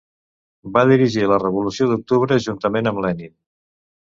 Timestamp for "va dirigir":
0.77-1.27